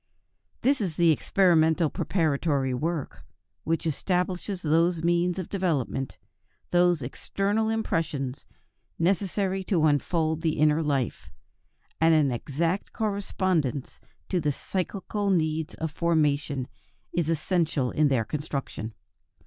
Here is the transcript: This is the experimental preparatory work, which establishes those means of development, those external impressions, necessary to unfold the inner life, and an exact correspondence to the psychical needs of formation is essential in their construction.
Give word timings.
This 0.63 0.81
is 0.81 0.95
the 0.95 1.11
experimental 1.11 1.91
preparatory 1.91 2.73
work, 2.73 3.23
which 3.65 3.85
establishes 3.85 4.63
those 4.63 5.03
means 5.03 5.37
of 5.37 5.47
development, 5.47 6.17
those 6.71 7.03
external 7.03 7.69
impressions, 7.69 8.47
necessary 8.97 9.63
to 9.65 9.85
unfold 9.85 10.41
the 10.41 10.57
inner 10.57 10.81
life, 10.81 11.29
and 11.99 12.15
an 12.15 12.31
exact 12.31 12.93
correspondence 12.93 13.99
to 14.29 14.39
the 14.41 14.51
psychical 14.51 15.29
needs 15.29 15.75
of 15.75 15.91
formation 15.91 16.67
is 17.13 17.29
essential 17.29 17.91
in 17.91 18.07
their 18.07 18.25
construction. 18.25 18.95